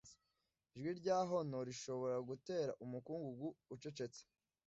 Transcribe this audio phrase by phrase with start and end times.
[0.75, 4.21] ijwi rya honour rishobora gutera umukungugu ucecetse,